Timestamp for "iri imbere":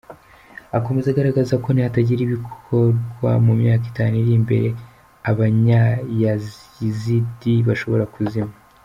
4.21-4.67